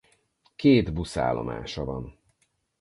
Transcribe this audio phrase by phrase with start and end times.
[0.55, 2.19] Két buszállomása van.